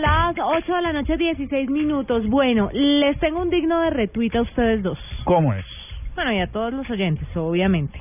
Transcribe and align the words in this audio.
Son 0.00 0.08
las 0.08 0.34
8 0.38 0.74
de 0.76 0.82
la 0.82 0.92
noche, 0.94 1.16
16 1.18 1.68
minutos. 1.68 2.26
Bueno, 2.26 2.70
les 2.72 3.18
tengo 3.20 3.42
un 3.42 3.50
digno 3.50 3.80
de 3.80 3.90
retweet 3.90 4.34
a 4.34 4.40
ustedes 4.40 4.82
dos. 4.82 4.98
¿Cómo 5.24 5.52
es? 5.52 5.66
Bueno, 6.14 6.32
y 6.32 6.40
a 6.40 6.46
todos 6.46 6.72
los 6.72 6.88
oyentes, 6.88 7.28
obviamente. 7.36 8.00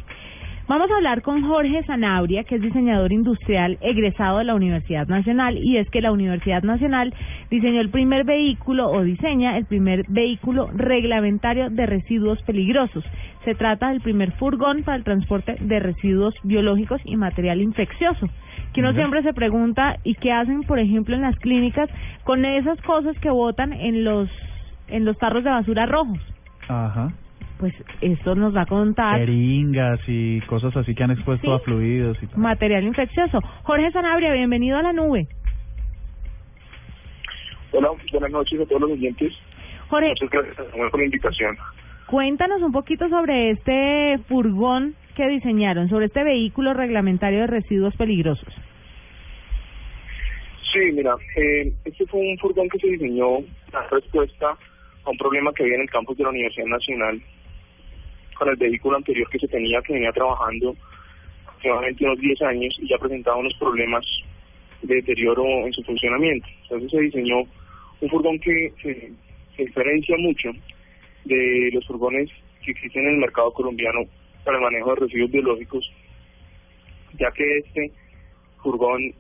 Vamos 0.69 0.89
a 0.91 0.95
hablar 0.95 1.21
con 1.23 1.45
Jorge 1.45 1.83
Sanabria, 1.83 2.45
que 2.45 2.55
es 2.55 2.61
diseñador 2.61 3.11
industrial 3.11 3.77
egresado 3.81 4.37
de 4.37 4.45
la 4.45 4.55
Universidad 4.55 5.07
Nacional, 5.07 5.57
y 5.57 5.75
es 5.75 5.89
que 5.89 5.99
la 5.99 6.13
Universidad 6.13 6.63
Nacional 6.63 7.13
diseñó 7.51 7.81
el 7.81 7.89
primer 7.89 8.23
vehículo 8.23 8.89
o 8.89 9.03
diseña 9.03 9.57
el 9.57 9.65
primer 9.65 10.05
vehículo 10.07 10.69
reglamentario 10.73 11.69
de 11.69 11.85
residuos 11.85 12.41
peligrosos. 12.43 13.03
Se 13.43 13.55
trata 13.55 13.89
del 13.89 13.99
primer 13.99 14.31
furgón 14.33 14.83
para 14.83 14.95
el 14.95 15.03
transporte 15.03 15.57
de 15.59 15.79
residuos 15.79 16.33
biológicos 16.43 17.01
y 17.03 17.17
material 17.17 17.59
infeccioso. 17.59 18.29
Que 18.73 18.81
uno 18.81 18.93
siempre 18.93 19.23
se 19.23 19.33
pregunta, 19.33 19.97
¿y 20.03 20.13
qué 20.15 20.31
hacen, 20.31 20.61
por 20.63 20.79
ejemplo, 20.79 21.15
en 21.15 21.21
las 21.23 21.35
clínicas 21.37 21.89
con 22.23 22.45
esas 22.45 22.79
cosas 22.83 23.17
que 23.19 23.29
botan 23.29 23.73
en 23.73 24.03
los 24.03 24.29
en 24.89 25.05
los 25.05 25.17
tarros 25.17 25.43
de 25.43 25.49
basura 25.49 25.85
rojos? 25.85 26.19
Ajá. 26.67 27.11
Pues 27.59 27.73
esto 28.01 28.35
nos 28.35 28.55
va 28.55 28.61
a 28.61 28.65
contar 28.67 29.17
Jeringas 29.19 29.99
y 30.07 30.39
cosas 30.41 30.75
así 30.77 30.95
que 30.95 31.03
han 31.03 31.11
expuesto 31.11 31.47
Sí. 31.47 31.53
a 31.53 31.59
fluidos 31.65 32.17
y 32.23 32.27
tal. 32.27 32.37
material 32.39 32.83
infeccioso. 32.85 33.41
Jorge 33.63 33.91
Sanabria, 33.91 34.31
bienvenido 34.33 34.77
a 34.77 34.81
la 34.83 34.93
nube. 34.93 35.27
Hola, 37.71 37.89
buenas 38.11 38.31
noches 38.31 38.61
a 38.61 38.65
todos 38.65 38.81
los 38.81 38.91
oyentes. 38.91 39.33
Jorge, 39.89 40.09
Muchas 40.09 40.29
gracias 40.29 40.67
por 40.67 40.99
la 40.99 41.05
invitación. 41.05 41.57
cuéntanos 42.07 42.61
un 42.61 42.71
poquito 42.71 43.09
sobre 43.09 43.51
este 43.51 44.19
furgón 44.27 44.93
que 45.15 45.27
diseñaron, 45.27 45.89
sobre 45.89 46.05
este 46.05 46.23
vehículo 46.23 46.73
reglamentario 46.73 47.41
de 47.41 47.47
residuos 47.47 47.95
peligrosos. 47.95 48.47
Sí, 50.79 50.93
mira, 50.93 51.13
eh, 51.35 51.73
este 51.83 52.05
fue 52.05 52.21
un 52.21 52.37
furgón 52.37 52.69
que 52.69 52.79
se 52.79 52.87
diseñó 52.87 53.39
en 53.39 53.45
respuesta 53.91 54.57
a 55.03 55.09
un 55.09 55.17
problema 55.17 55.51
que 55.51 55.63
había 55.63 55.75
en 55.75 55.81
el 55.81 55.89
campus 55.89 56.15
de 56.17 56.23
la 56.23 56.29
Universidad 56.29 56.67
Nacional 56.67 57.21
con 58.35 58.47
el 58.47 58.55
vehículo 58.55 58.95
anterior 58.95 59.29
que 59.29 59.39
se 59.39 59.47
tenía, 59.49 59.81
que 59.81 59.91
venía 59.91 60.13
trabajando 60.13 60.73
aproximadamente 61.45 62.05
unos 62.05 62.19
10 62.19 62.41
años 62.43 62.77
y 62.79 62.87
ya 62.87 62.97
presentaba 62.97 63.35
unos 63.35 63.53
problemas 63.55 64.05
de 64.81 64.95
deterioro 64.95 65.43
en 65.43 65.73
su 65.73 65.83
funcionamiento. 65.83 66.47
Entonces 66.63 66.91
se 66.91 67.01
diseñó 67.01 67.39
un 67.99 68.09
furgón 68.09 68.39
que 68.39 68.71
se, 68.81 69.11
se 69.57 69.65
diferencia 69.65 70.15
mucho 70.17 70.49
de 71.25 71.71
los 71.73 71.85
furgones 71.87 72.29
que 72.63 72.71
existen 72.71 73.03
en 73.03 73.15
el 73.15 73.17
mercado 73.17 73.51
colombiano 73.51 74.05
para 74.45 74.55
el 74.55 74.63
manejo 74.63 74.91
de 74.91 75.01
residuos 75.01 75.31
biológicos, 75.31 75.91
ya 77.19 77.29
que 77.31 77.57
este 77.57 77.91
furgón 78.63 79.13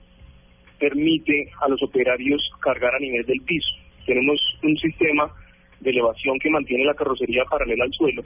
permite 0.79 1.49
a 1.61 1.67
los 1.67 1.81
operarios 1.83 2.41
cargar 2.61 2.95
a 2.95 2.99
nivel 2.99 3.25
del 3.25 3.41
piso. 3.41 3.69
Tenemos 4.05 4.39
un 4.63 4.77
sistema 4.77 5.31
de 5.79 5.91
elevación 5.91 6.39
que 6.39 6.49
mantiene 6.49 6.85
la 6.85 6.93
carrocería 6.93 7.43
paralela 7.45 7.85
al 7.85 7.93
suelo, 7.93 8.23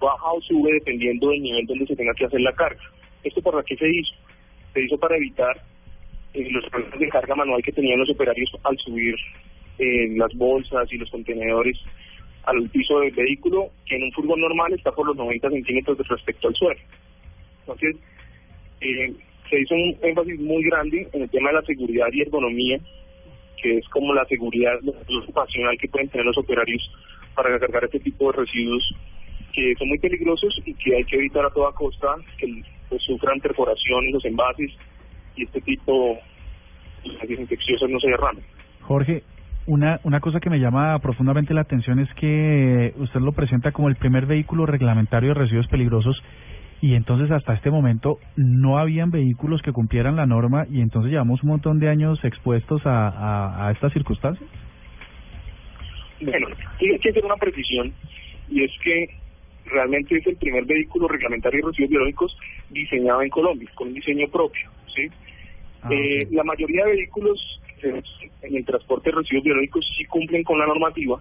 baja 0.00 0.32
o 0.32 0.40
sube 0.42 0.72
dependiendo 0.72 1.30
del 1.30 1.42
nivel 1.42 1.66
donde 1.66 1.86
se 1.86 1.96
tenga 1.96 2.14
que 2.14 2.26
hacer 2.26 2.40
la 2.40 2.52
carga. 2.52 2.82
¿Esto 3.24 3.42
para 3.42 3.62
qué 3.62 3.76
se 3.76 3.88
hizo? 3.88 4.14
Se 4.74 4.82
hizo 4.82 4.98
para 4.98 5.16
evitar 5.16 5.56
eh, 6.34 6.48
los 6.50 6.64
problemas 6.66 6.98
de 6.98 7.08
carga 7.08 7.34
manual 7.34 7.62
que 7.62 7.72
tenían 7.72 7.98
los 7.98 8.10
operarios 8.10 8.50
al 8.64 8.76
subir 8.78 9.16
eh, 9.78 10.08
las 10.16 10.32
bolsas 10.34 10.92
y 10.92 10.98
los 10.98 11.10
contenedores 11.10 11.78
al 12.44 12.68
piso 12.70 13.00
del 13.00 13.12
vehículo, 13.12 13.70
que 13.86 13.96
en 13.96 14.04
un 14.04 14.12
furgón 14.12 14.40
normal 14.40 14.72
está 14.72 14.90
por 14.92 15.06
los 15.06 15.16
90 15.16 15.50
centímetros 15.50 15.98
respecto 16.08 16.48
al 16.48 16.54
suelo. 16.54 16.80
Entonces, 17.60 17.96
eh, 18.80 19.12
se 19.48 19.60
hizo 19.60 19.74
un 19.74 19.96
énfasis 20.02 20.40
muy 20.40 20.62
grande 20.64 21.08
en 21.12 21.22
el 21.22 21.30
tema 21.30 21.50
de 21.50 21.56
la 21.56 21.62
seguridad 21.62 22.06
y 22.12 22.22
ergonomía, 22.22 22.78
que 23.60 23.78
es 23.78 23.88
como 23.88 24.14
la 24.14 24.24
seguridad 24.26 24.78
ocupacional 25.22 25.76
que 25.78 25.88
pueden 25.88 26.08
tener 26.08 26.26
los 26.26 26.38
operarios 26.38 26.82
para 27.34 27.58
cargar 27.58 27.84
este 27.84 28.00
tipo 28.00 28.30
de 28.30 28.38
residuos 28.38 28.82
que 29.52 29.74
son 29.78 29.88
muy 29.88 29.98
peligrosos 29.98 30.54
y 30.66 30.74
que 30.74 30.96
hay 30.96 31.04
que 31.04 31.16
evitar 31.16 31.44
a 31.44 31.50
toda 31.50 31.72
costa 31.72 32.14
que 32.38 32.62
pues, 32.88 33.02
sufran 33.02 33.40
perforación 33.40 34.04
en 34.06 34.12
los 34.12 34.24
envases 34.24 34.70
y 35.36 35.44
este 35.44 35.60
tipo 35.62 36.18
de 37.04 37.34
infecciosas 37.34 37.88
no 37.88 37.98
se 37.98 38.08
derramen. 38.08 38.44
Jorge, 38.82 39.22
una, 39.66 40.00
una 40.04 40.20
cosa 40.20 40.40
que 40.40 40.50
me 40.50 40.58
llama 40.58 40.98
profundamente 41.00 41.54
la 41.54 41.62
atención 41.62 41.98
es 41.98 42.12
que 42.14 42.92
usted 42.96 43.20
lo 43.20 43.32
presenta 43.32 43.72
como 43.72 43.88
el 43.88 43.96
primer 43.96 44.26
vehículo 44.26 44.66
reglamentario 44.66 45.30
de 45.30 45.34
residuos 45.34 45.68
peligrosos 45.68 46.16
y 46.80 46.94
entonces 46.94 47.30
hasta 47.30 47.54
este 47.54 47.70
momento 47.70 48.18
no 48.36 48.78
habían 48.78 49.10
vehículos 49.10 49.62
que 49.62 49.72
cumplieran 49.72 50.16
la 50.16 50.26
norma 50.26 50.66
y 50.70 50.80
entonces 50.80 51.10
llevamos 51.10 51.42
un 51.42 51.50
montón 51.50 51.78
de 51.80 51.88
años 51.88 52.22
expuestos 52.24 52.84
a, 52.86 53.08
a, 53.08 53.68
a 53.68 53.72
estas 53.72 53.92
circunstancias. 53.92 54.48
Bueno, 56.20 56.48
tiene 56.78 56.98
que 56.98 57.10
hacer 57.10 57.24
una 57.24 57.36
precisión 57.36 57.92
y 58.50 58.64
es 58.64 58.72
que 58.82 59.08
realmente 59.66 60.16
es 60.16 60.26
el 60.26 60.36
primer 60.36 60.64
vehículo 60.64 61.08
reglamentario 61.08 61.60
de 61.60 61.66
residuos 61.68 61.90
biológicos 61.90 62.36
diseñado 62.70 63.22
en 63.22 63.30
Colombia, 63.30 63.68
con 63.74 63.88
un 63.88 63.94
diseño 63.94 64.26
propio, 64.28 64.70
¿sí? 64.94 65.08
Ah, 65.82 65.88
Eh, 65.92 66.26
la 66.30 66.42
mayoría 66.44 66.84
de 66.86 66.92
vehículos 66.92 67.60
eh, 67.82 68.02
en 68.42 68.56
el 68.56 68.64
transporte 68.64 69.10
de 69.10 69.16
residuos 69.16 69.44
biológicos 69.44 69.86
sí 69.96 70.04
cumplen 70.06 70.42
con 70.42 70.58
la 70.58 70.66
normativa, 70.66 71.20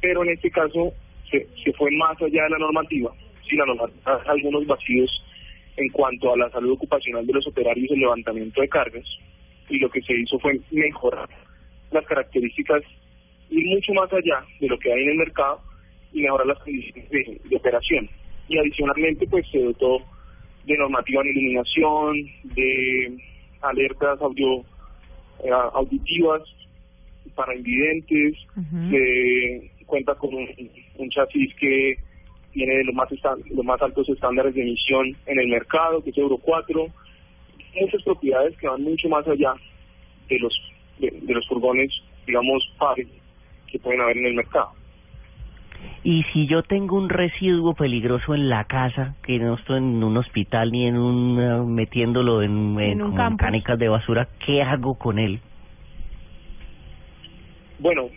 pero 0.00 0.22
en 0.22 0.30
este 0.30 0.50
caso 0.50 0.92
se, 1.30 1.46
se 1.62 1.72
fue 1.72 1.90
más 1.92 2.20
allá 2.22 2.44
de 2.44 2.50
la 2.50 2.58
normativa, 2.58 3.10
la 3.50 3.66
normativa 3.66 4.20
algunos 4.26 4.66
vacíos 4.66 5.10
en 5.76 5.88
cuanto 5.90 6.32
a 6.32 6.36
la 6.36 6.50
salud 6.50 6.72
ocupacional 6.72 7.26
de 7.26 7.32
los 7.32 7.46
operarios 7.46 7.90
y 7.90 7.94
el 7.94 8.00
levantamiento 8.00 8.60
de 8.60 8.68
cargas, 8.68 9.06
y 9.68 9.78
lo 9.78 9.90
que 9.90 10.02
se 10.02 10.14
hizo 10.14 10.38
fue 10.38 10.60
mejorar 10.70 11.28
las 11.90 12.04
características, 12.06 12.82
ir 13.50 13.66
mucho 13.66 13.92
más 13.94 14.12
allá 14.12 14.44
de 14.60 14.68
lo 14.68 14.78
que 14.78 14.92
hay 14.92 15.02
en 15.02 15.10
el 15.10 15.16
mercado 15.16 15.60
y 16.12 16.22
mejorar 16.22 16.46
las 16.46 16.58
condiciones 16.58 17.10
de, 17.10 17.40
de 17.44 17.56
operación. 17.56 18.08
Y 18.48 18.58
adicionalmente, 18.58 19.26
pues 19.26 19.46
se 19.50 19.58
dotó 19.58 19.98
de 20.64 20.76
normativa 20.76 21.22
en 21.22 21.28
iluminación, 21.28 22.26
de 22.44 23.16
alertas 23.62 24.20
audio 24.20 24.60
eh, 25.44 25.50
auditivas 25.74 26.42
para 27.34 27.54
invidentes, 27.54 28.34
Ujú. 28.56 28.90
se 28.90 29.70
cuenta 29.86 30.14
con 30.14 30.34
un, 30.34 30.48
un 30.96 31.10
chasis 31.10 31.54
que 31.56 31.96
tiene 32.52 32.84
los 32.84 32.94
más 32.94 33.08
los 33.50 33.64
más 33.64 33.80
altos 33.82 34.08
estándares 34.08 34.54
de 34.54 34.62
emisión 34.62 35.16
en 35.26 35.38
el 35.38 35.48
mercado, 35.48 36.02
que 36.02 36.10
es 36.10 36.18
Euro 36.18 36.38
4, 36.38 36.86
muchas 37.80 38.02
propiedades 38.02 38.56
que 38.58 38.68
van 38.68 38.82
mucho 38.82 39.08
más 39.08 39.26
allá 39.26 39.54
de 40.28 40.38
los 40.38 40.52
de, 40.98 41.10
de 41.22 41.34
los 41.34 41.46
furgones, 41.48 41.90
digamos, 42.26 42.62
pares 42.78 43.08
que 43.66 43.78
pueden 43.78 44.00
haber 44.00 44.18
en 44.18 44.26
el 44.26 44.34
mercado. 44.34 44.70
Y 46.04 46.24
si 46.32 46.46
yo 46.46 46.62
tengo 46.62 46.96
un 46.96 47.08
residuo 47.08 47.74
peligroso 47.74 48.34
en 48.34 48.48
la 48.48 48.64
casa, 48.64 49.16
que 49.24 49.38
no 49.38 49.54
estoy 49.54 49.78
en 49.78 50.02
un 50.02 50.16
hospital 50.16 50.70
ni 50.72 50.86
en 50.86 50.96
un 50.96 51.40
eh, 51.40 51.62
metiéndolo 51.66 52.42
en, 52.42 52.78
en, 52.80 52.98
En 52.98 53.02
un 53.02 53.12
como 53.12 53.14
campus. 53.14 53.38
canicas 53.38 53.78
de 53.78 53.88
basura, 53.88 54.28
¿qué 54.44 54.62
hago 54.62 54.96
con 54.98 55.18
él? 55.18 55.40
Bueno, 57.78 58.08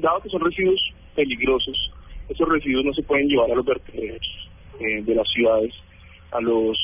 dado 0.00 0.20
que 0.20 0.28
son 0.28 0.40
residuos 0.40 0.80
peligrosos, 1.14 1.90
esos 2.28 2.48
residuos 2.48 2.84
no 2.84 2.92
se 2.92 3.02
pueden 3.02 3.28
llevar 3.28 3.50
a 3.50 3.54
los 3.54 3.64
vertederos 3.64 4.48
eh, 4.80 5.02
de 5.02 5.14
las 5.14 5.28
ciudades, 5.28 5.74
a 6.30 6.40
los 6.40 6.76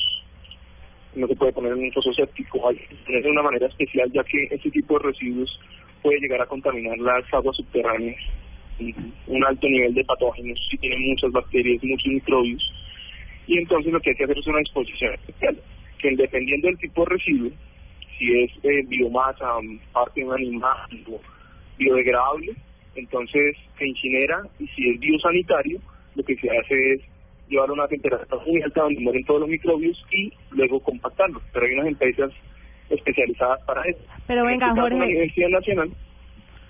no 1.15 1.29
se 1.29 1.37
puede 1.37 1.53
poner 1.53 1.73
en 1.73 1.85
un 1.85 1.93
foso 1.93 2.13
séptico, 2.13 2.69
hay 2.69 2.77
de 3.07 3.31
una 3.31 3.43
manera 3.43 3.67
especial, 3.67 4.11
ya 4.13 4.25
que 4.25 4.49
este 4.51 4.71
tipo 4.71 4.99
de 4.99 5.07
residuos 5.07 5.61
puede 6.03 6.19
llegar 6.19 6.43
a 6.43 6.47
contaminar 6.47 6.99
las 6.99 7.23
aguas 7.33 7.57
subterráneas, 7.57 8.21
y 8.81 8.93
un 9.29 9.45
alto 9.45 9.69
nivel 9.69 9.95
de 9.95 10.05
patógenos, 10.05 10.59
si 10.69 10.77
tienen 10.79 11.01
muchas 11.03 11.31
bacterias, 11.31 11.85
muchos 11.85 12.09
microbios, 12.09 12.73
y 13.47 13.59
entonces 13.59 13.93
lo 13.93 14.01
que 14.01 14.11
hay 14.11 14.17
que 14.17 14.25
hacer 14.25 14.39
es 14.39 14.47
una 14.47 14.59
disposición 14.59 15.15
especial, 15.15 15.57
que 15.99 16.17
dependiendo 16.17 16.67
del 16.67 16.79
tipo 16.79 17.05
de 17.05 17.11
residuo, 17.11 17.51
si 18.19 18.43
es 18.43 18.51
eh, 18.65 18.83
biomasa, 18.89 19.47
parte 19.93 20.21
de 20.21 20.27
un 20.27 20.35
animal 20.35 20.79
biodegradable, 21.79 22.55
entonces 22.97 23.57
se 23.79 23.87
incinera 23.89 24.43
y 24.59 24.67
si 24.69 24.91
es 24.91 25.01
biosanitario, 25.01 25.79
lo 26.15 26.23
que 26.23 26.37
se 26.37 26.49
hace 26.51 26.93
es 26.95 27.01
llevarlo 27.49 27.75
a 27.75 27.79
una 27.79 27.89
temperatura 27.89 28.41
muy 28.47 28.63
alta 28.63 28.83
donde 28.83 29.01
mueren 29.01 29.25
todos 29.25 29.41
los 29.41 29.49
microbios 29.49 30.03
y 30.13 30.33
luego 30.51 30.81
compactarlo. 30.81 31.41
Pero 31.53 31.67
hay 31.67 31.73
unas 31.75 31.87
empresas 31.89 32.31
especializadas 32.91 33.61
para 33.67 33.83
eso. 33.83 34.01
Pero 34.27 34.43
En 34.43 34.47
venga, 34.49 34.67
este 34.69 34.81
caso, 34.81 34.89
la 34.89 34.97
Jorge. 34.97 35.11
Universidad 35.13 35.49
Nacional 35.49 35.91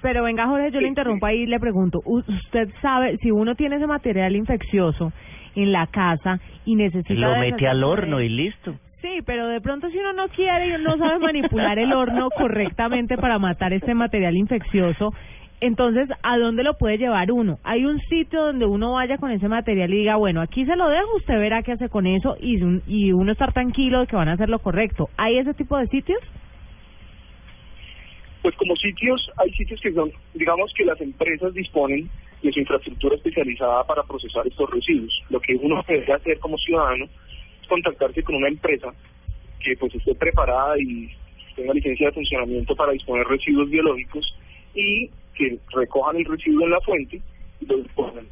Pero 0.03 0.23
venga, 0.25 0.47
Jorge, 0.47 0.71
yo 0.71 0.81
le 0.81 0.89
interrumpo 0.89 1.27
ahí 1.27 1.43
y 1.43 1.47
le 1.47 1.59
pregunto, 1.61 2.01
U- 2.05 2.19
¿usted 2.27 2.69
sabe 2.83 3.17
si 3.19 3.31
uno 3.31 3.55
tiene 3.55 3.77
ese 3.77 3.87
material 3.87 4.37
infeccioso 4.37 5.13
en 5.57 5.73
la 5.73 5.87
casa 5.87 6.41
y 6.65 6.75
necesita... 6.75 7.15
Lo 7.15 7.37
mete 7.39 7.67
al 7.67 7.83
horno 7.85 8.21
y 8.21 8.29
listo. 8.29 8.75
Sí, 9.01 9.21
pero 9.27 9.49
de 9.49 9.61
pronto 9.61 9.89
si 9.91 9.99
uno 9.99 10.13
no 10.15 10.29
quiere 10.29 10.69
y 10.69 10.83
no 10.83 10.97
sabe 10.97 11.19
manipular 11.19 11.79
el 11.79 11.93
horno 11.93 12.29
correctamente 12.31 13.17
para 13.17 13.39
matar 13.39 13.73
este 13.73 13.95
material 13.95 14.35
infeccioso, 14.37 15.13
entonces, 15.65 16.11
¿a 16.23 16.37
dónde 16.37 16.63
lo 16.63 16.77
puede 16.77 16.99
llevar 16.99 17.33
uno? 17.33 17.59
¿Hay 17.65 17.87
un 17.87 17.99
sitio 18.01 18.43
donde 18.43 18.67
uno 18.67 18.93
vaya 18.93 19.17
con 19.17 19.31
ese 19.31 19.49
material 19.49 19.95
y 19.95 20.01
diga, 20.01 20.17
bueno, 20.17 20.43
aquí 20.43 20.67
se 20.67 20.77
lo 20.77 20.91
dejo, 20.91 21.17
usted 21.17 21.39
verá 21.39 21.63
qué 21.63 21.73
hace 21.73 21.89
con 21.89 22.07
eso 22.07 22.37
y, 22.39 22.59
y 22.87 23.13
uno 23.13 23.33
estar 23.33 23.55
tranquilo 23.55 24.01
de 24.01 24.07
que 24.07 24.15
van 24.15 24.29
a 24.29 24.35
hacer 24.35 24.51
lo 24.51 24.59
correcto? 24.59 25.09
¿Hay 25.17 25.39
ese 25.39 25.55
tipo 25.55 25.79
de 25.79 25.87
sitios? 25.87 26.21
Pues 28.43 28.55
como 28.57 28.77
sitios, 28.77 29.31
hay 29.39 29.51
sitios 29.53 29.81
que 29.81 29.91
son, 29.95 30.13
digamos 30.35 30.71
que 30.77 30.85
las 30.85 31.01
empresas 31.01 31.55
disponen 31.55 32.11
de 32.43 32.53
su 32.53 32.61
infraestructura 32.61 33.17
especializada 33.17 33.85
para 33.85 34.03
procesar 34.03 34.47
estos 34.47 34.69
residuos. 34.69 35.19
Lo 35.31 35.41
que 35.41 35.55
uno 35.55 35.83
debe 35.89 36.13
hacer 36.13 36.39
como 36.41 36.59
ciudadano 36.59 37.07
es 37.07 37.69
contactarse 37.69 38.23
con 38.23 38.35
una 38.35 38.49
empresa 38.49 38.93
que 39.61 39.75
pues 39.79 39.95
esté 39.95 40.15
preparada 40.15 40.75
y 40.79 41.11
tenga 41.57 41.73
licencia 41.73 42.09
de 42.09 42.13
funcionamiento 42.13 42.77
para 42.77 42.93
disponer 42.93 43.27
residuos 43.27 43.71
biológicos 43.71 44.27
y 44.75 45.09
que 45.35 45.59
recojan 45.75 46.17
el 46.17 46.25
residuo 46.25 46.65
en 46.65 46.71
la 46.71 46.81
fuente. 46.81 47.21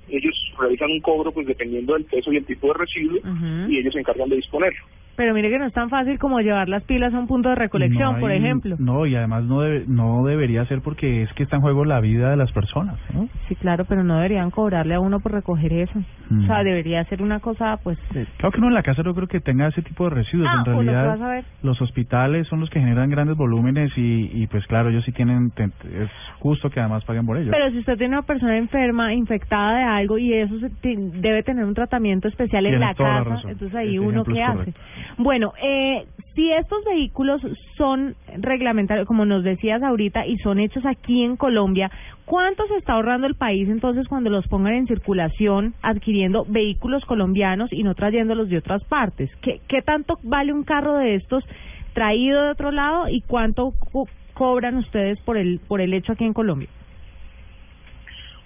Ellos 0.09 0.53
realizan 0.59 0.91
un 0.91 1.01
cobro 1.01 1.33
pues 1.33 1.47
dependiendo 1.47 1.95
del 1.95 2.05
peso 2.05 2.33
y 2.33 2.37
el 2.37 2.45
tipo 2.45 2.69
de 2.69 2.75
residuo 2.75 3.21
y 3.69 3.79
ellos 3.79 3.93
se 3.95 4.01
encargan 4.01 4.29
de 4.29 4.37
disponerlo. 4.37 4.85
Pero 5.17 5.35
mire 5.35 5.51
que 5.51 5.59
no 5.59 5.67
es 5.67 5.73
tan 5.73 5.91
fácil 5.91 6.19
como 6.19 6.41
llevar 6.41 6.69
las 6.69 6.83
pilas 6.85 7.13
a 7.13 7.19
un 7.19 7.27
punto 7.27 7.51
de 7.51 7.55
recolección, 7.55 8.15
No 8.15 8.21
por 8.21 8.31
ejemplo. 8.33 8.77
No, 8.79 9.05
y 9.07 9.15
además 9.15 9.45
no, 9.45 9.61
debe- 9.61 9.85
no 9.87 10.25
debería 10.25 10.65
ser 10.67 10.81
porque 10.81 11.23
es 11.23 11.33
que 11.35 11.43
está 11.43 11.57
en 11.57 11.63
juego 11.63 11.85
la 11.85 12.01
vida 12.01 12.31
de 12.31 12.37
las 12.37 12.51
personas, 12.53 12.97
¿no? 13.15 13.29
Sí, 13.49 13.55
claro, 13.57 13.85
pero 13.85 14.05
no 14.05 14.17
deberían 14.17 14.51
cobrarle 14.51 14.95
a 14.95 15.01
uno 15.01 15.21
por 15.21 15.33
recoger 15.33 15.73
eso. 15.73 15.99
Mm. 16.31 16.45
O 16.45 16.47
sea, 16.47 16.63
debería 16.65 17.05
ser 17.05 17.23
una 17.23 17.41
cosa, 17.41 17.79
pues... 17.83 17.99
Claro 18.39 18.53
que 18.53 18.59
uno 18.59 18.69
en 18.69 18.75
la 18.75 18.83
casa 18.83 19.03
no 19.03 19.15
creo 19.15 19.29
que 19.29 19.41
tenga 19.41 19.67
ese 19.69 19.83
tipo 19.83 20.05
de 20.05 20.11
residuos. 20.17 20.49
Ah, 20.51 20.59
en 20.59 20.65
que 20.65 20.71
realidad, 20.71 21.23
a 21.23 21.29
ver. 21.29 21.45
los 21.63 21.81
hospitales 21.83 22.47
son 22.49 22.61
los 22.61 22.71
que 22.71 22.81
generan 22.81 23.11
grandes 23.11 23.37
volúmenes 23.37 23.93
y, 23.97 24.31
y 24.33 24.47
pues 24.47 24.67
claro, 24.67 24.89
ellos 24.89 25.05
sí 25.05 25.13
tienen, 25.13 25.53
es 25.59 26.11
justo 26.39 26.71
que 26.71 26.81
además 26.81 27.05
paguen 27.05 27.27
por 27.27 27.37
ello. 27.37 27.51
Pero 27.51 27.71
si 27.71 27.79
usted 27.81 27.99
tiene 27.99 28.15
una 28.17 28.23
persona 28.27 28.57
enferma, 28.57 29.13
infectada 29.13 29.77
de 29.79 29.85
algo 29.85 30.17
y 30.19 30.33
eso 30.33 30.59
se 30.59 30.71
debe 30.97 31.43
tener 31.43 31.65
un 31.65 31.75
tratamiento 31.75 32.29
especial 32.29 32.65
en 32.67 32.81
la 32.81 32.95
casa, 32.95 33.43
entonces 33.49 33.75
ahí 33.75 33.99
uno 33.99 34.25
qué 34.25 34.43
hace. 34.43 34.73
Bueno, 35.19 35.53
eh, 35.63 36.07
si 36.35 36.51
estos 36.53 36.85
vehículos 36.85 37.43
son 37.77 38.17
reglamentarios, 38.39 39.07
como 39.07 39.25
nos 39.27 39.45
decías 39.45 39.83
ahorita, 39.83 40.27
y 40.27 40.39
son 40.39 40.59
hechos 40.59 40.85
aquí 40.87 41.23
en 41.23 41.37
Colombia, 41.37 41.91
¿cuánto 42.25 42.67
se 42.67 42.77
está 42.77 42.95
ahorrando 42.95 43.27
el 43.27 43.35
país 43.35 43.69
entonces 43.69 44.09
cuando 44.09 44.31
los 44.31 44.47
pongan 44.49 44.75
en 44.75 44.87
circulación 44.87 45.75
adquiriendo 45.83 46.47
vehículos 46.49 47.05
colombianos 47.05 47.73
y 47.73 47.83
no 47.83 47.95
trayéndolos 47.95 48.49
de 48.49 48.59
otras 48.59 48.83
partes? 48.85 49.31
¿Qué, 49.43 49.61
qué 49.69 49.83
tanto 49.83 50.19
vale 50.23 50.53
un 50.53 50.65
carro 50.65 50.97
de 50.97 51.17
estos 51.17 51.45
traído 51.93 52.43
de 52.45 52.51
otro 52.53 52.71
lado 52.71 53.09
y 53.11 53.21
cuánto 53.21 53.73
co- 53.93 54.09
cobran 54.33 54.77
ustedes 54.79 55.21
por 55.21 55.37
el 55.37 55.61
por 55.69 55.83
el 55.83 55.93
hecho 55.93 56.13
aquí 56.13 56.25
en 56.25 56.33
Colombia? 56.33 56.69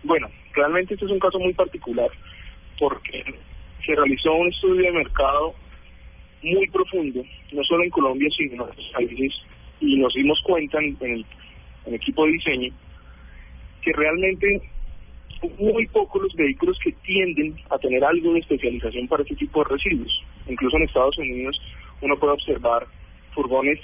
Bueno, 0.03 0.29
realmente 0.55 0.95
este 0.95 1.07
es 1.07 1.13
un 1.13 1.21
caso 1.21 1.39
muy 1.39 1.53
particular 1.55 2.09
porque 2.79 3.25
se 3.85 3.95
realizó 3.95 4.35
un 4.35 4.49
estudio 4.49 4.83
de 4.83 4.93
mercado 4.93 5.55
muy 6.47 6.67
profundo, 6.69 7.23
no 7.53 7.63
solo 7.65 7.85
en 7.85 7.91
Colombia, 7.91 8.29
sino 8.37 8.55
en 8.55 8.61
otros 8.61 8.91
países, 8.93 9.33
y 9.81 9.97
nos 9.97 10.13
dimos 10.15 10.41
cuenta 10.43 10.79
en, 10.79 10.97
en 11.01 11.13
el, 11.13 11.21
en 11.85 11.89
el 11.89 11.95
equipo 11.95 12.25
de 12.25 12.33
diseño 12.33 12.73
que 13.83 13.93
realmente 13.93 14.63
muy 15.59 15.87
pocos 15.89 16.23
los 16.23 16.35
vehículos 16.35 16.79
que 16.83 16.93
tienden 17.05 17.55
a 17.71 17.79
tener 17.79 18.03
algo 18.03 18.33
de 18.33 18.41
especialización 18.41 19.07
para 19.07 19.23
este 19.23 19.37
tipo 19.37 19.63
de 19.63 19.71
residuos. 19.71 20.25
Incluso 20.49 20.77
en 20.77 20.85
Estados 20.85 21.17
Unidos 21.19 21.61
uno 22.01 22.17
puede 22.19 22.33
observar 22.33 22.87
furgones 23.35 23.79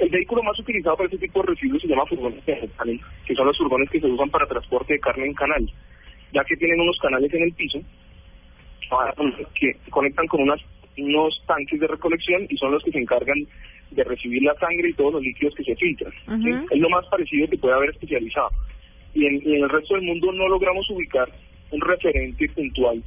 el 0.00 0.08
vehículo 0.08 0.42
más 0.42 0.58
utilizado 0.58 0.96
para 0.96 1.08
este 1.08 1.18
tipo 1.18 1.40
de 1.40 1.48
residuos 1.48 1.82
se 1.82 1.88
llama 1.88 2.06
furgones 2.06 2.44
vegetales, 2.44 3.00
que 3.26 3.34
son 3.34 3.46
los 3.46 3.58
furgones 3.58 3.90
que 3.90 4.00
se 4.00 4.06
usan 4.06 4.30
para 4.30 4.46
transporte 4.46 4.94
de 4.94 5.00
carne 5.00 5.26
en 5.26 5.34
canal, 5.34 5.70
ya 6.32 6.44
que 6.44 6.56
tienen 6.56 6.80
unos 6.80 6.98
canales 6.98 7.32
en 7.34 7.42
el 7.42 7.52
piso 7.52 7.80
ah, 8.92 9.12
que 9.54 9.76
conectan 9.90 10.26
con 10.26 10.42
unas, 10.42 10.60
unos 10.98 11.42
tanques 11.46 11.80
de 11.80 11.86
recolección 11.86 12.46
y 12.48 12.56
son 12.56 12.72
los 12.72 12.82
que 12.82 12.92
se 12.92 12.98
encargan 12.98 13.46
de 13.90 14.04
recibir 14.04 14.42
la 14.42 14.54
sangre 14.54 14.90
y 14.90 14.94
todos 14.94 15.14
los 15.14 15.22
líquidos 15.22 15.54
que 15.54 15.64
se 15.64 15.76
filtran. 15.76 16.12
Es 16.70 16.78
lo 16.78 16.88
más 16.90 17.06
parecido 17.06 17.48
que 17.48 17.58
puede 17.58 17.74
haber 17.74 17.90
especializado. 17.90 18.50
Y 19.14 19.26
en, 19.26 19.34
y 19.42 19.56
en 19.56 19.62
el 19.62 19.68
resto 19.68 19.94
del 19.94 20.04
mundo 20.04 20.32
no 20.32 20.48
logramos 20.48 20.88
ubicar 20.90 21.28
un 21.70 21.80
referente 21.80 22.48
puntual 22.48 23.02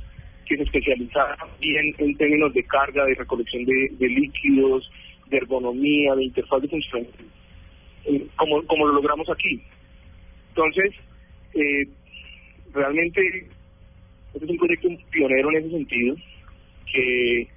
que 0.45 0.55
se 0.55 0.63
especializara 0.63 1.37
bien 1.59 1.93
en 1.97 2.15
términos 2.15 2.53
de 2.53 2.63
carga, 2.63 3.05
de 3.05 3.15
recolección 3.15 3.65
de, 3.65 3.89
de 3.91 4.07
líquidos, 4.07 4.89
de 5.29 5.37
ergonomía, 5.37 6.15
de 6.15 6.23
interfaz 6.23 6.61
de 6.61 6.69
funcionamiento, 6.69 7.23
eh, 8.05 8.25
como, 8.37 8.63
como 8.63 8.87
lo 8.87 8.93
logramos 8.93 9.29
aquí. 9.29 9.61
Entonces, 10.49 10.93
eh, 11.53 11.87
realmente 12.73 13.47
este 14.33 14.45
es 14.45 14.51
un 14.51 14.57
proyecto 14.57 14.89
pionero 15.11 15.49
en 15.49 15.57
ese 15.57 15.69
sentido, 15.71 16.15
que 16.91 17.47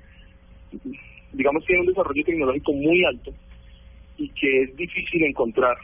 digamos 1.32 1.64
tiene 1.64 1.82
un 1.82 1.86
desarrollo 1.88 2.24
tecnológico 2.24 2.72
muy 2.72 3.04
alto 3.04 3.32
y 4.16 4.28
que 4.30 4.62
es 4.62 4.76
difícil 4.76 5.24
encontrar 5.24 5.76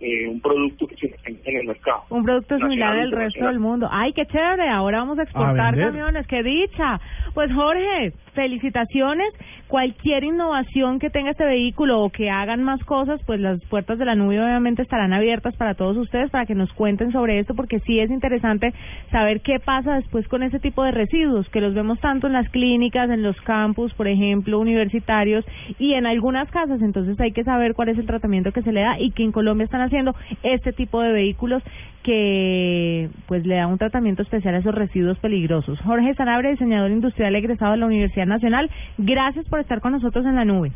eh, 0.00 0.28
un 0.28 0.40
producto 0.40 0.86
que 0.86 0.96
se 0.96 1.06
encuentre 1.06 1.52
en 1.52 1.60
el 1.60 1.66
mercado. 1.66 2.04
Un 2.10 2.22
producto 2.22 2.56
similar 2.58 2.98
al 2.98 3.10
resto 3.10 3.46
del 3.46 3.58
mundo. 3.58 3.88
¡Ay, 3.90 4.12
qué 4.12 4.26
chévere! 4.26 4.68
Ahora 4.68 4.98
vamos 4.98 5.18
a 5.18 5.24
exportar 5.24 5.76
camiones. 5.76 6.26
¡Qué 6.26 6.42
dicha! 6.42 7.00
Pues 7.34 7.52
Jorge, 7.52 8.12
felicitaciones. 8.34 9.32
Cualquier 9.66 10.24
innovación 10.24 10.98
que 10.98 11.10
tenga 11.10 11.32
este 11.32 11.44
vehículo 11.44 12.00
o 12.00 12.10
que 12.10 12.30
hagan 12.30 12.62
más 12.62 12.82
cosas, 12.84 13.20
pues 13.26 13.38
las 13.38 13.60
puertas 13.66 13.98
de 13.98 14.06
la 14.06 14.14
nube 14.14 14.40
obviamente 14.40 14.82
estarán 14.82 15.12
abiertas 15.12 15.54
para 15.56 15.74
todos 15.74 15.96
ustedes 15.96 16.30
para 16.30 16.46
que 16.46 16.54
nos 16.54 16.72
cuenten 16.72 17.12
sobre 17.12 17.38
esto 17.38 17.54
porque 17.54 17.80
sí 17.80 17.98
es 17.98 18.10
interesante 18.10 18.72
saber 19.10 19.40
qué 19.42 19.58
pasa 19.58 19.96
después 19.96 20.26
con 20.28 20.42
ese 20.42 20.58
tipo 20.58 20.84
de 20.84 20.92
residuos 20.92 21.48
que 21.50 21.60
los 21.60 21.74
vemos 21.74 22.00
tanto 22.00 22.28
en 22.28 22.32
las 22.32 22.48
clínicas, 22.48 23.10
en 23.10 23.22
los 23.22 23.38
campus, 23.42 23.92
por 23.94 24.08
ejemplo, 24.08 24.58
universitarios 24.58 25.44
y 25.78 25.94
en 25.94 26.06
algunas 26.06 26.50
casas. 26.50 26.80
Entonces 26.80 27.20
hay 27.20 27.32
que 27.32 27.44
saber 27.44 27.74
cuál 27.74 27.90
es 27.90 27.98
el 27.98 28.06
tratamiento 28.06 28.52
que 28.52 28.62
se 28.62 28.72
le 28.72 28.80
da 28.80 28.98
y 28.98 29.10
que 29.10 29.24
en 29.24 29.32
Colombia 29.32 29.64
están 29.64 29.87
haciendo 29.88 30.14
este 30.42 30.72
tipo 30.72 31.00
de 31.00 31.12
vehículos 31.12 31.62
que 32.02 33.10
pues 33.26 33.44
le 33.44 33.56
da 33.56 33.66
un 33.66 33.76
tratamiento 33.78 34.22
especial 34.22 34.54
a 34.54 34.58
esos 34.58 34.74
residuos 34.74 35.18
peligrosos. 35.18 35.78
Jorge 35.80 36.14
Sanabria, 36.14 36.52
diseñador 36.52 36.90
industrial 36.90 37.34
egresado 37.36 37.72
de 37.72 37.78
la 37.78 37.86
Universidad 37.86 38.26
Nacional, 38.26 38.70
gracias 38.96 39.46
por 39.48 39.60
estar 39.60 39.80
con 39.80 39.92
nosotros 39.92 40.24
en 40.24 40.36
la 40.36 40.44
nube. 40.44 40.72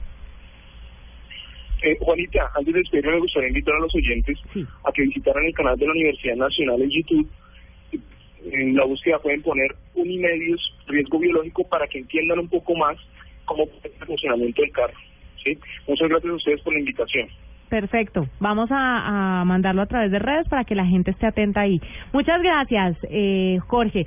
Eh, 1.82 1.96
Juanita, 2.00 2.48
antes 2.54 2.72
de 2.72 2.80
despedirme 2.80 3.12
me 3.12 3.20
gustaría 3.20 3.48
invitar 3.48 3.74
a 3.74 3.80
los 3.80 3.94
oyentes 3.94 4.38
Sí. 4.52 4.64
a 4.84 4.92
que 4.92 5.02
visitaran 5.02 5.44
el 5.44 5.54
canal 5.54 5.76
de 5.76 5.86
la 5.86 5.92
Universidad 5.92 6.36
Nacional 6.36 6.80
en 6.80 6.90
YouTube. 6.90 7.28
En 8.52 8.76
la 8.76 8.84
búsqueda 8.84 9.18
pueden 9.18 9.42
poner 9.42 9.74
Unimedios 9.94 10.60
Riesgo 10.86 11.18
Biológico 11.18 11.66
para 11.68 11.86
que 11.86 11.98
entiendan 11.98 12.40
un 12.40 12.48
poco 12.48 12.74
más 12.76 12.96
cómo 13.44 13.64
es 13.64 13.92
el 14.00 14.06
funcionamiento 14.06 14.62
del 14.62 14.70
carro. 14.72 14.94
¿sí? 15.42 15.58
Muchas 15.88 16.08
gracias 16.08 16.32
a 16.32 16.36
ustedes 16.36 16.60
por 16.62 16.72
la 16.72 16.80
invitación. 16.80 17.28
Perfecto. 17.72 18.28
Vamos 18.38 18.68
a, 18.70 19.44
mandarlo 19.46 19.80
a 19.80 19.86
través 19.86 20.10
de 20.10 20.18
redes 20.18 20.46
para 20.46 20.62
que 20.64 20.74
la 20.74 20.84
gente 20.84 21.10
esté 21.10 21.26
atenta 21.26 21.62
ahí. 21.62 21.80
Muchas 22.12 22.42
gracias, 22.42 22.98
eh, 23.04 23.60
Jorge. 23.66 24.06